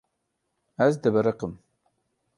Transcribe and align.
Ez 0.85 0.89
dibiriqim. 1.03 1.57